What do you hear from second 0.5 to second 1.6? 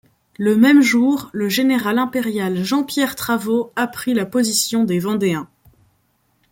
même jour, le